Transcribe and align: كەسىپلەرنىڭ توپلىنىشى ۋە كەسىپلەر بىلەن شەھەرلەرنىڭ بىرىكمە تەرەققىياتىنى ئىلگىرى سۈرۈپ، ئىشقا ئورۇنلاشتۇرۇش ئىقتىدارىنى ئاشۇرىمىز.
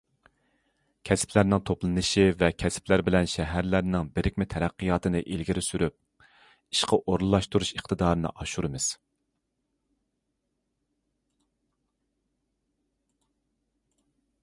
كەسىپلەرنىڭ 1.07 1.59
توپلىنىشى 1.69 2.23
ۋە 2.37 2.47
كەسىپلەر 2.61 3.01
بىلەن 3.09 3.27
شەھەرلەرنىڭ 3.33 4.07
بىرىكمە 4.15 4.47
تەرەققىياتىنى 4.53 5.21
ئىلگىرى 5.35 5.63
سۈرۈپ، 5.65 6.25
ئىشقا 6.29 6.99
ئورۇنلاشتۇرۇش 7.03 7.71
ئىقتىدارىنى 7.75 8.31
ئاشۇرىمىز. 8.31 8.87